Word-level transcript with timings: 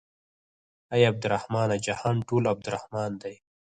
اې 0.93 1.01
عبدالرحمنه 1.11 1.75
جهان 1.85 2.17
ټول 2.27 2.43
عبدالرحمن 2.53 3.11
دى. 3.21 3.35